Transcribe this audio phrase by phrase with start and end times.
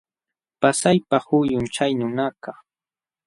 [0.61, 2.57] Pasaypa huyum chay nunakaq.